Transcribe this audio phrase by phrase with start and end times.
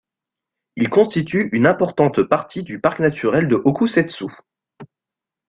[0.77, 4.25] Il constitue une importante partie du parc naturel de Hokusetsu.